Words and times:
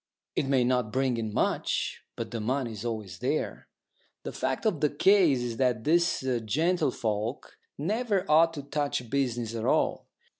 It 0.35 0.47
may 0.47 0.63
not 0.63 0.91
bring 0.91 1.17
in 1.17 1.31
much, 1.31 2.01
but 2.15 2.31
the 2.31 2.41
money 2.41 2.71
is 2.71 2.83
always 2.83 3.19
there. 3.19 3.67
The 4.23 4.31
fact 4.31 4.65
of 4.65 4.81
the 4.81 4.89
case 4.89 5.41
is 5.41 5.57
that 5.57 5.83
these 5.83 6.21
gentlefolk 6.21 7.55
never 7.77 8.25
ought 8.27 8.51
to 8.55 8.63
touch 8.63 9.11
business 9.11 9.53
at 9.53 9.63
all. 9.65 10.07